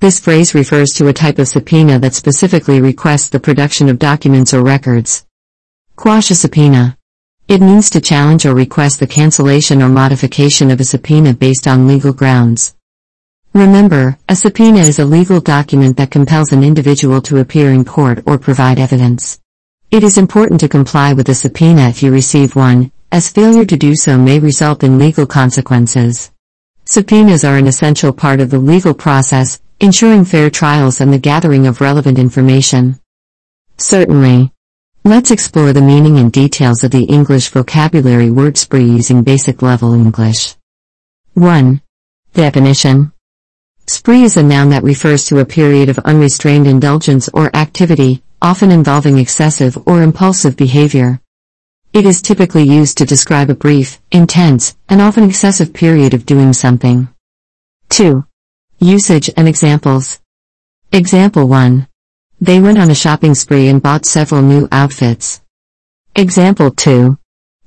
[0.02, 4.54] This phrase refers to a type of subpoena that specifically requests the production of documents
[4.54, 5.27] or records.
[5.98, 6.96] Quash a subpoena.
[7.48, 11.88] It means to challenge or request the cancellation or modification of a subpoena based on
[11.88, 12.76] legal grounds.
[13.56, 18.22] Remember, a subpoena is a legal document that compels an individual to appear in court
[18.28, 19.40] or provide evidence.
[19.90, 23.76] It is important to comply with a subpoena if you receive one, as failure to
[23.76, 26.30] do so may result in legal consequences.
[26.86, 31.66] Subpoenas are an essential part of the legal process, ensuring fair trials and the gathering
[31.66, 33.00] of relevant information.
[33.78, 34.52] Certainly.
[35.08, 39.94] Let's explore the meaning and details of the English vocabulary word spree using basic level
[39.94, 40.58] English.
[41.34, 41.82] 1.
[42.34, 43.14] Definition.
[43.86, 48.70] Spree is a noun that refers to a period of unrestrained indulgence or activity, often
[48.70, 51.22] involving excessive or impulsive behavior.
[51.94, 56.52] It is typically used to describe a brief, intense, and often excessive period of doing
[56.52, 57.08] something.
[57.92, 58.26] 2.
[58.80, 60.20] Usage and examples.
[60.92, 61.87] Example 1.
[62.40, 65.42] They went on a shopping spree and bought several new outfits.
[66.16, 67.18] Example 2.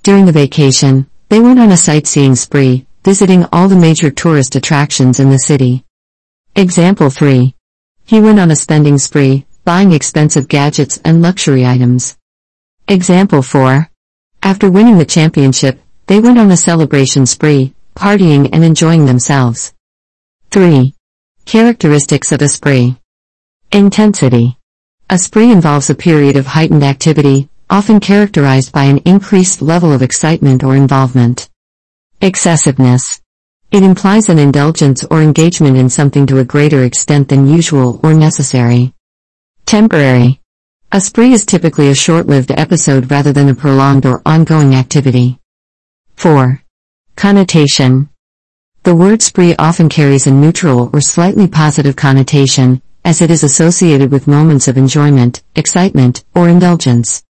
[0.05, 5.19] During the vacation, they went on a sightseeing spree, visiting all the major tourist attractions
[5.19, 5.85] in the city.
[6.55, 7.53] Example 3.
[8.05, 12.17] He went on a spending spree, buying expensive gadgets and luxury items.
[12.87, 13.91] Example 4.
[14.41, 19.75] After winning the championship, they went on a celebration spree, partying and enjoying themselves.
[20.53, 20.95] 3.
[21.45, 22.97] Characteristics of a spree.
[23.73, 24.60] Intensity.
[25.13, 30.03] A spree involves a period of heightened activity, often characterized by an increased level of
[30.03, 31.51] excitement or involvement.
[32.21, 33.21] Excessiveness.
[33.73, 38.15] It implies an indulgence or engagement in something to a greater extent than usual or
[38.15, 38.95] necessary.
[39.67, 40.41] Temporary.
[40.93, 45.41] A spree is typically a short-lived episode rather than a prolonged or ongoing activity.
[46.15, 46.63] 4.
[47.17, 48.11] Connotation.
[48.85, 54.11] The word spree often carries a neutral or slightly positive connotation, as it is associated
[54.11, 57.25] with moments of enjoyment, excitement, or indulgence.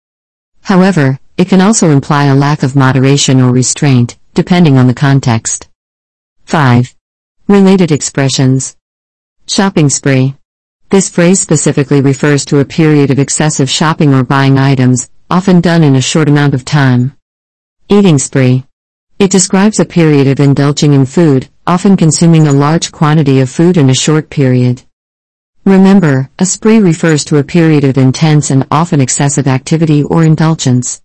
[0.62, 5.68] However, it can also imply a lack of moderation or restraint, depending on the context.
[6.44, 6.94] 5.
[7.48, 8.77] Related expressions.
[9.46, 10.37] Shopping spree.
[10.90, 15.85] This phrase specifically refers to a period of excessive shopping or buying items, often done
[15.85, 17.16] in a short amount of time.
[17.88, 18.64] Eating spree.
[19.18, 23.77] It describes a period of indulging in food, often consuming a large quantity of food
[23.77, 24.83] in a short period.
[25.71, 31.00] Remember, a spree refers to a period of intense and often excessive activity or indulgence.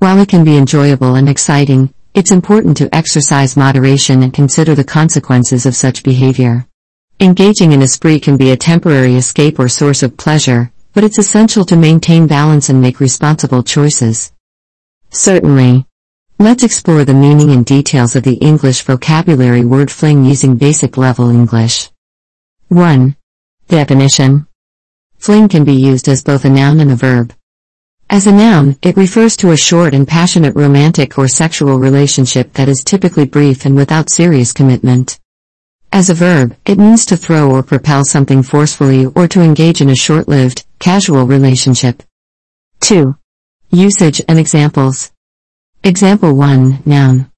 [0.00, 4.82] While it can be enjoyable and exciting, It's important to exercise moderation and consider the
[4.82, 6.66] consequences of such behavior.
[7.20, 11.18] Engaging in a spree can be a temporary escape or source of pleasure, but it's
[11.18, 14.32] essential to maintain balance and make responsible choices.
[15.10, 15.86] Certainly.
[16.40, 21.30] Let's explore the meaning and details of the English vocabulary word fling using basic level
[21.30, 21.90] English.
[22.68, 23.14] 1.
[23.68, 24.46] Definition.
[25.18, 27.34] Fling can be used as both a noun and a verb.
[28.08, 32.70] As a noun, it refers to a short and passionate romantic or sexual relationship that
[32.70, 35.20] is typically brief and without serious commitment.
[35.92, 39.90] As a verb, it means to throw or propel something forcefully or to engage in
[39.90, 42.02] a short-lived, casual relationship.
[42.80, 43.14] 2.
[43.70, 45.12] Usage and examples.
[45.84, 47.30] Example 1, noun.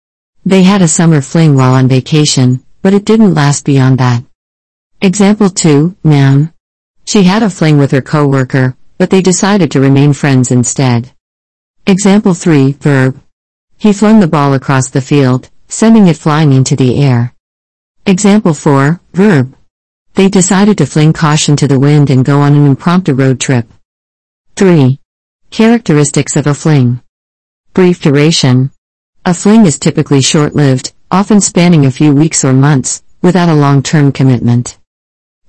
[0.47, 4.23] They had a summer fling while on vacation, but it didn't last beyond that.
[5.03, 6.53] Example 2, noun.
[7.07, 11.13] She had a fling with her coworker, but they decided to remain friends instead.
[11.87, 13.19] Example 3, verb.
[13.79, 17.35] He flung the ball across the field, sending it flying into the air.
[18.05, 19.57] Example 4, verb.
[20.17, 23.67] They decided to fling caution to the wind and go on an impromptu road trip.
[24.57, 25.01] 3.
[25.51, 27.01] Characteristics of a fling.
[27.73, 28.71] Brief duration.
[29.25, 34.13] A fling is typically short-lived, often spanning a few weeks or months, without a long-term
[34.13, 34.77] commitment.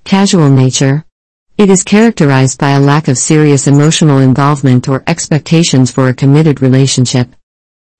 [0.04, 1.04] Casual nature.
[1.56, 6.60] It is characterized by a lack of serious emotional involvement or expectations for a committed
[6.60, 7.34] relationship.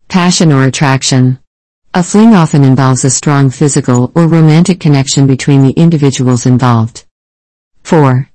[0.08, 1.38] Passion or attraction.
[1.94, 7.04] A fling often involves a strong physical or romantic connection between the individuals involved.
[7.84, 8.28] 4.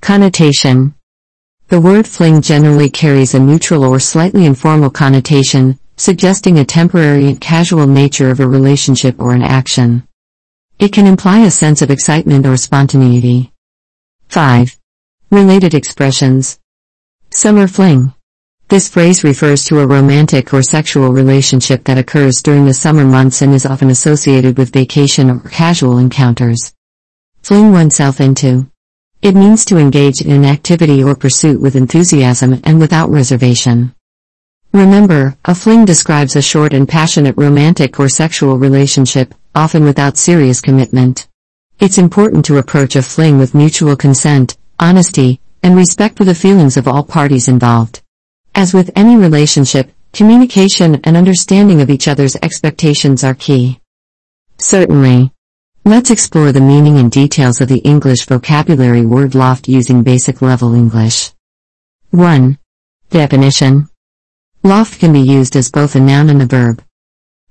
[0.00, 0.94] Connotation.
[1.68, 7.40] The word fling generally carries a neutral or slightly informal connotation, suggesting a temporary and
[7.40, 10.04] casual nature of a relationship or an action.
[10.80, 13.52] It can imply a sense of excitement or spontaneity.
[14.28, 14.78] 5.
[15.30, 16.58] Related expressions.
[17.28, 18.14] Summer fling.
[18.68, 23.42] This phrase refers to a romantic or sexual relationship that occurs during the summer months
[23.42, 26.72] and is often associated with vacation or casual encounters.
[27.42, 28.70] Fling oneself into.
[29.20, 33.94] It means to engage in an activity or pursuit with enthusiasm and without reservation.
[34.72, 40.60] Remember, a fling describes a short and passionate romantic or sexual relationship, often without serious
[40.60, 41.26] commitment.
[41.80, 46.76] It's important to approach a fling with mutual consent, honesty, and respect for the feelings
[46.76, 48.00] of all parties involved.
[48.54, 53.80] As with any relationship, communication and understanding of each other's expectations are key.
[54.58, 55.32] Certainly.
[55.84, 60.74] Let's explore the meaning and details of the English vocabulary word loft using basic level
[60.74, 61.32] English.
[62.10, 62.56] 1.
[63.10, 63.89] Definition.
[64.62, 66.84] Loft can be used as both a noun and a verb.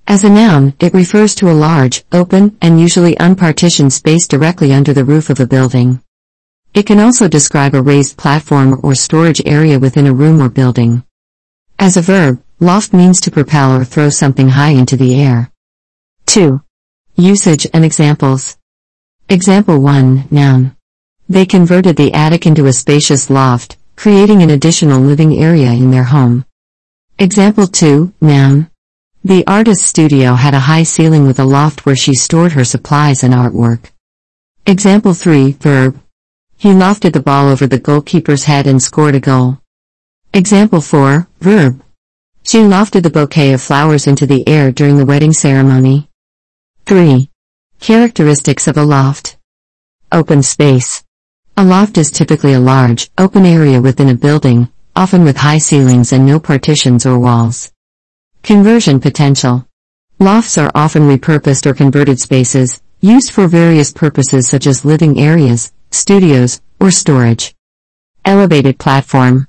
[0.06, 4.94] As a noun, it refers to a large, open, and usually unpartitioned space directly under
[4.94, 6.04] the roof of a building.
[6.76, 11.04] It can also describe a raised platform or storage area within a room or building.
[11.80, 15.52] As a verb, loft means to propel or throw something high into the air.
[16.28, 16.62] 2.
[17.16, 18.56] Usage and examples.
[19.30, 20.76] Example 1, noun.
[21.28, 26.04] They converted the attic into a spacious loft, creating an additional living area in their
[26.04, 26.46] home.
[27.22, 28.72] Example 2, noun.
[29.26, 33.24] The artist's studio had a high ceiling with a loft where she stored her supplies
[33.24, 33.92] and artwork.
[34.66, 36.02] Example 3, verb.
[36.56, 39.58] He lofted the ball over the goalkeeper's head and scored a goal.
[40.34, 41.84] Example 4, verb.
[42.44, 46.08] She lofted the bouquet of flowers into the air during the wedding ceremony.
[46.86, 47.30] 3.
[47.82, 49.36] Characteristics of a loft.
[50.10, 51.04] Open space.
[51.58, 56.12] A loft is typically a large, open area within a building, often with high ceilings
[56.12, 57.72] and no partitions or walls.
[58.44, 59.66] Conversion potential.
[60.20, 65.72] Lofts are often repurposed or converted spaces, used for various purposes such as living areas,
[65.92, 67.56] studios, or storage.
[68.26, 69.48] Elevated platform.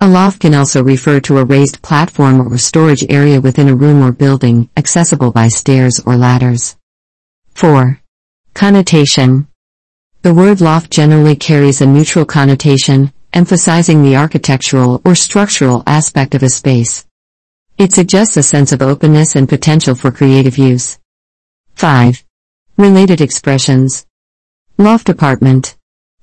[0.00, 4.02] A loft can also refer to a raised platform or storage area within a room
[4.02, 6.74] or building, accessible by stairs or ladders.
[7.52, 8.00] 4.
[8.54, 9.46] Connotation.
[10.22, 16.42] The word loft generally carries a neutral connotation, emphasizing the architectural or structural aspect of
[16.42, 17.06] a space.
[17.76, 20.98] It suggests a sense of openness and potential for creative use.
[21.74, 22.24] 5.
[22.78, 24.06] Related expressions.
[24.78, 25.76] Loft apartment.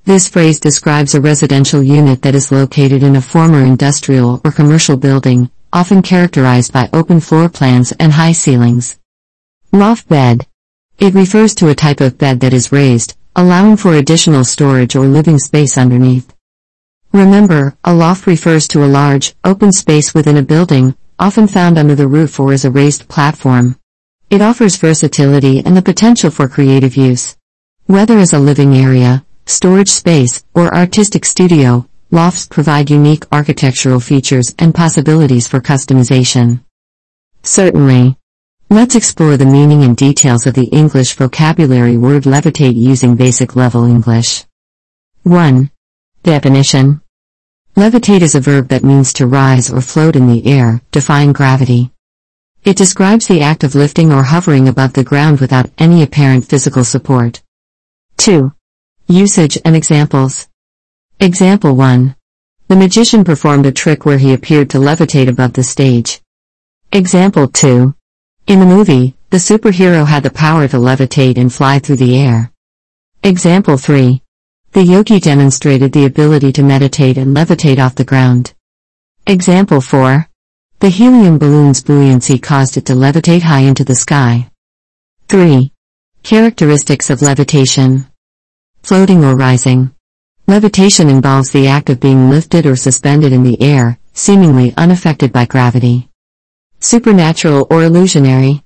[0.05, 4.97] This phrase describes a residential unit that is located in a former industrial or commercial
[4.97, 8.97] building, often characterized by open floor plans and high ceilings.
[9.71, 10.47] Loft bed.
[10.97, 15.05] It refers to a type of bed that is raised, allowing for additional storage or
[15.05, 16.32] living space underneath.
[17.13, 21.93] Remember, a loft refers to a large, open space within a building, often found under
[21.93, 23.77] the roof or as a raised platform.
[24.31, 27.37] It offers versatility and the potential for creative use.
[27.85, 34.55] Whether as a living area, storage space, or artistic studio, lofts provide unique architectural features
[34.57, 36.63] and possibilities for customization.
[37.43, 38.17] Certainly.
[38.71, 43.85] Let's explore the meaning and details of the English vocabulary word levitate using basic level
[43.85, 44.45] English.
[45.21, 45.69] 1.
[46.23, 47.02] Definition
[47.75, 51.89] Levitate is a verb that means to rise or float in the air, defying gravity.
[52.63, 56.83] It describes the act of lifting or hovering above the ground without any apparent physical
[56.83, 57.41] support.
[58.17, 58.53] 2.
[59.07, 60.47] Usage and examples.
[61.19, 62.15] Example 1.
[62.67, 66.21] The magician performed a trick where he appeared to levitate above the stage.
[66.91, 67.95] Example 2.
[68.45, 72.51] In the movie, the superhero had the power to levitate and fly through the air.
[73.23, 74.22] Example 3.
[74.73, 78.53] The yogi demonstrated the ability to meditate and levitate off the ground.
[79.25, 80.27] Example 4.
[80.79, 84.49] The helium balloon's buoyancy caused it to levitate high into the sky.
[85.29, 85.71] 3.
[86.23, 88.07] Characteristics of levitation.
[88.81, 89.91] Floating or rising.
[90.47, 95.45] Levitation involves the act of being lifted or suspended in the air, seemingly unaffected by
[95.45, 96.09] gravity
[96.83, 98.61] supernatural or illusionary.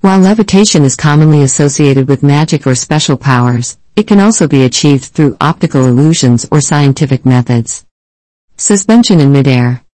[0.00, 5.04] While levitation is commonly associated with magic or special powers, it can also be achieved
[5.04, 7.84] through optical illusions or scientific methods.
[8.56, 9.84] Suspension in midair.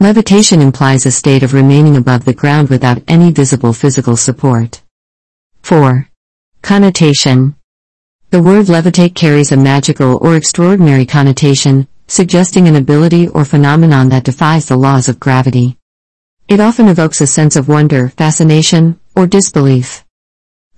[0.00, 4.82] Levitation implies a state of remaining above the ground without any visible physical support.
[5.62, 6.08] 4.
[6.62, 7.54] Connotation.
[8.30, 14.24] The word levitate carries a magical or extraordinary connotation, suggesting an ability or phenomenon that
[14.24, 15.78] defies the laws of gravity.
[16.48, 20.04] It often evokes a sense of wonder, fascination, or disbelief.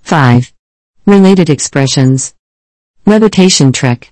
[0.03, 0.53] 5.
[1.05, 2.35] Related expressions.
[3.07, 4.11] Levitation trick.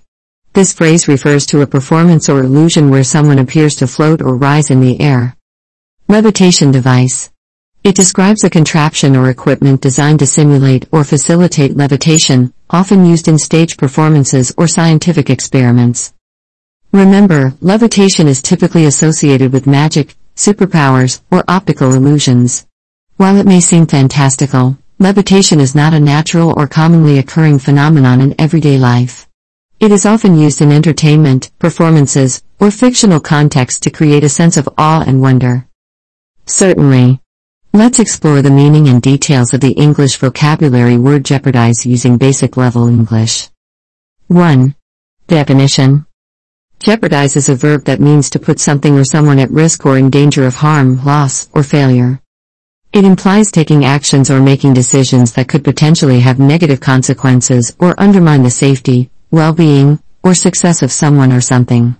[0.52, 4.70] This phrase refers to a performance or illusion where someone appears to float or rise
[4.70, 5.34] in the air.
[6.06, 7.28] Levitation device.
[7.82, 13.36] It describes a contraption or equipment designed to simulate or facilitate levitation, often used in
[13.36, 16.14] stage performances or scientific experiments.
[16.92, 22.64] Remember, levitation is typically associated with magic, superpowers, or optical illusions.
[23.16, 28.34] While it may seem fantastical, levitation is not a natural or commonly occurring phenomenon in
[28.38, 29.26] everyday life.
[29.80, 34.68] It is often used in entertainment, performances, or fictional contexts to create a sense of
[34.78, 35.66] awe and wonder.
[36.46, 37.20] Certainly.
[37.72, 42.86] Let's explore the meaning and details of the English vocabulary word jeopardize using basic level
[42.86, 43.48] English.
[44.28, 44.74] 1.
[45.26, 46.06] Definition
[46.78, 50.08] Jeopardize is a verb that means to put something or someone at risk or in
[50.08, 52.20] danger of harm, loss, or failure.
[52.94, 58.44] It implies taking actions or making decisions that could potentially have negative consequences or undermine
[58.44, 61.96] the safety, well-being, or success of someone or something.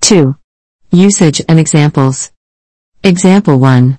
[0.00, 0.36] 2.
[0.90, 2.32] Usage and examples.
[3.04, 3.96] Example 1.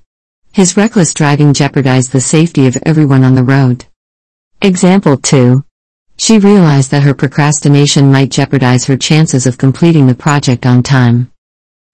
[0.52, 3.86] His reckless driving jeopardized the safety of everyone on the road.
[4.62, 5.64] Example 2.
[6.18, 11.32] She realized that her procrastination might jeopardize her chances of completing the project on time.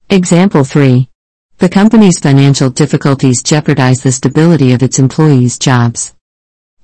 [0.09, 1.11] Example 3.
[1.58, 6.14] The company's financial difficulties jeopardize the stability of its employees' jobs.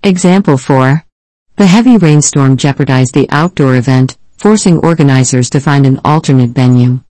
[0.01, 1.05] Example 4.
[1.57, 7.01] The heavy rainstorm jeopardized the outdoor event, forcing organizers to find an alternate venue.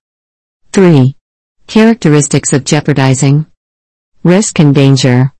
[0.74, 1.16] 3.
[1.68, 3.45] Characteristics of jeopardizing
[4.24, 5.32] Risk and danger.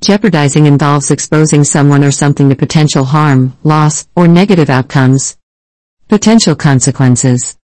[0.00, 5.36] Jeopardizing involves exposing someone or something to potential harm, loss, or negative outcomes.
[6.08, 7.58] Potential consequences.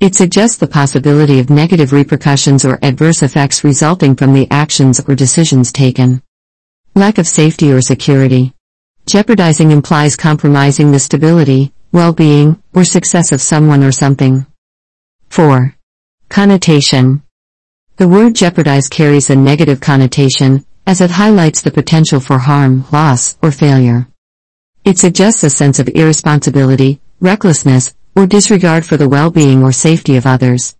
[0.00, 5.16] It suggests the possibility of negative repercussions or adverse effects resulting from the actions or
[5.16, 6.22] decisions taken.
[6.94, 8.52] Lack of safety or security.
[9.06, 14.46] Jeopardizing implies compromising the stability, well-being, or success of someone or something.
[15.30, 15.74] 4.
[16.28, 17.24] Connotation.
[17.96, 23.36] The word jeopardize carries a negative connotation, as it highlights the potential for harm, loss,
[23.42, 24.06] or failure.
[24.84, 30.26] It suggests a sense of irresponsibility, recklessness, or disregard for the well-being or safety of
[30.26, 30.74] others.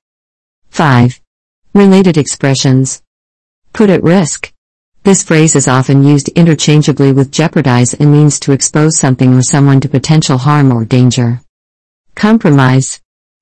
[0.71, 1.21] 5.
[1.73, 3.01] Related expressions.
[3.73, 4.53] Put at risk.
[5.05, 9.79] This phrase is often used interchangeably with jeopardize and means to expose something or someone
[9.83, 11.41] to potential harm or danger.
[12.17, 13.01] Compromise.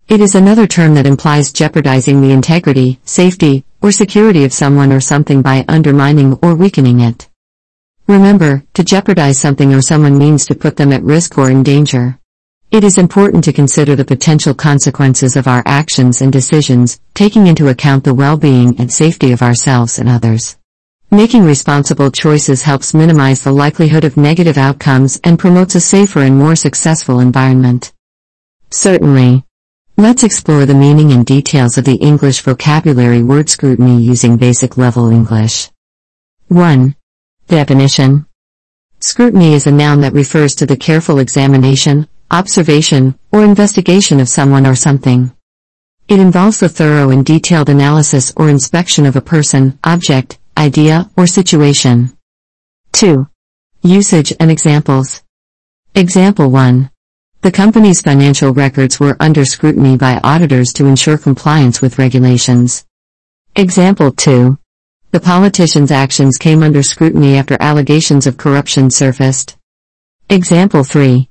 [0.08, 5.00] It is another term that implies jeopardizing the integrity, safety, or security of someone or
[5.00, 7.30] something by undermining or weakening it.
[8.06, 12.18] Remember, to jeopardize something or someone means to put them at risk or in danger.
[12.76, 17.68] It is important to consider the potential consequences of our actions and decisions, taking into
[17.68, 20.58] account the well-being and safety of ourselves and others.
[21.10, 26.36] Making responsible choices helps minimize the likelihood of negative outcomes and promotes a safer and
[26.36, 27.94] more successful environment.
[28.70, 29.46] Certainly,
[29.96, 35.08] Let's explore the meaning and details of the English vocabulary word scrutiny using basic level
[35.08, 35.70] English.
[36.48, 36.94] 1.
[37.48, 38.26] Definition.
[39.00, 44.66] Scrutiny is a noun that refers to the careful examination, observation, or investigation of someone
[44.66, 45.32] or something.
[46.08, 51.26] It involves the thorough and detailed analysis or inspection of a person, object, idea, or
[51.26, 52.16] situation.
[52.92, 53.26] 2.
[53.82, 55.22] Usage and examples.
[55.94, 56.90] Example 1.
[57.42, 62.84] The company's financial records were under scrutiny by auditors to ensure compliance with regulations.
[63.54, 64.58] Example 2.
[65.12, 69.56] The politician's actions came under scrutiny after allegations of corruption surfaced.
[70.28, 71.28] Example 3.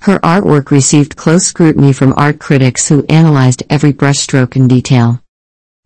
[0.00, 5.20] Her artwork received close scrutiny from art critics who analyzed every brushstroke in detail.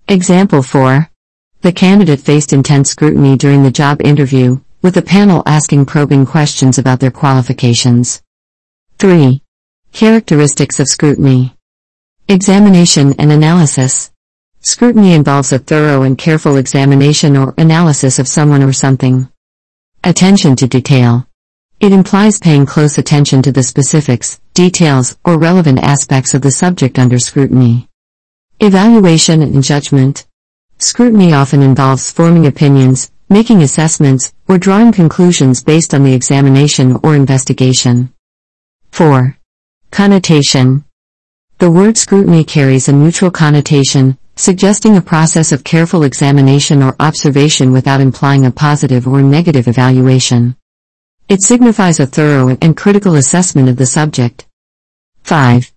[0.08, 1.08] Example 4.
[1.62, 6.78] The candidate faced intense scrutiny during the job interview, with the panel asking probing questions
[6.78, 8.22] about their qualifications.
[8.98, 9.42] 3.
[9.92, 11.54] Characteristics of scrutiny.
[12.28, 14.10] Examination and analysis.
[14.60, 19.28] Scrutiny involves a thorough and careful examination or analysis of someone or something.
[20.04, 21.26] Attention to detail.
[21.80, 26.98] It implies paying close attention to the specifics, details, or relevant aspects of the subject
[26.98, 27.88] under scrutiny.
[28.60, 30.26] Evaluation and judgment.
[30.76, 37.16] Scrutiny often involves forming opinions, making assessments, or drawing conclusions based on the examination or
[37.16, 38.12] investigation.
[38.92, 39.38] 4.
[39.90, 40.84] Connotation.
[41.56, 47.72] The word scrutiny carries a neutral connotation, suggesting a process of careful examination or observation
[47.72, 50.56] without implying a positive or negative evaluation.
[51.30, 54.48] It signifies a thorough and critical assessment of the subject.
[55.22, 55.70] 5.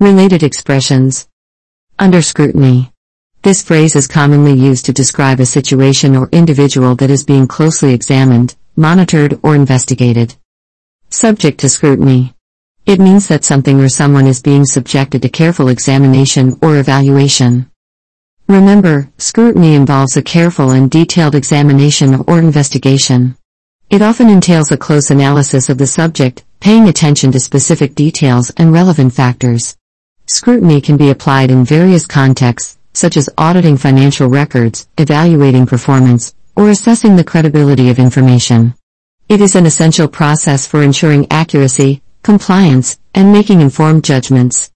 [0.00, 1.28] Related expressions.
[1.98, 2.90] Under scrutiny.
[3.42, 7.92] This phrase is commonly used to describe a situation or individual that is being closely
[7.92, 10.36] examined, monitored, or investigated.
[11.10, 12.32] Subject to scrutiny.
[12.86, 17.70] It means that something or someone is being subjected to careful examination or evaluation.
[18.48, 23.36] Remember, scrutiny involves a careful and detailed examination or investigation.
[23.90, 28.72] It often entails a close analysis of the subject, paying attention to specific details and
[28.72, 29.76] relevant factors.
[30.26, 36.70] Scrutiny can be applied in various contexts, such as auditing financial records, evaluating performance, or
[36.70, 38.74] assessing the credibility of information.
[39.28, 44.70] It is an essential process for ensuring accuracy, compliance, and making informed judgments.